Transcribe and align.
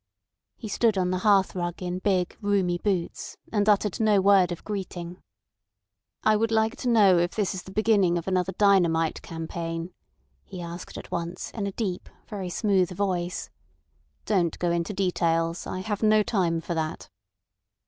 He 0.57 0.67
stood 0.67 0.97
on 0.97 1.11
the 1.11 1.19
hearthrug 1.19 1.79
in 1.83 1.99
big, 1.99 2.35
roomy 2.41 2.79
boots, 2.79 3.37
and 3.53 3.69
uttered 3.69 3.99
no 3.99 4.19
word 4.19 4.51
of 4.51 4.63
greeting. 4.63 5.21
"I 6.23 6.35
would 6.35 6.49
like 6.49 6.75
to 6.77 6.89
know 6.89 7.19
if 7.19 7.35
this 7.35 7.53
is 7.53 7.61
the 7.61 7.71
beginning 7.71 8.17
of 8.17 8.27
another 8.27 8.53
dynamite 8.53 9.21
campaign," 9.21 9.93
he 10.43 10.59
asked 10.59 10.97
at 10.97 11.11
once 11.11 11.51
in 11.51 11.67
a 11.67 11.71
deep, 11.73 12.09
very 12.27 12.49
smooth 12.49 12.89
voice. 12.89 13.51
"Don't 14.25 14.57
go 14.57 14.71
into 14.71 14.91
details. 14.91 15.67
I 15.67 15.81
have 15.81 16.01
no 16.01 16.23
time 16.23 16.61
for 16.61 16.73
that." 16.73 17.07